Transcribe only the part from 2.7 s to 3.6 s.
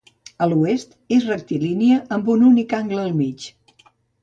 angle al mig.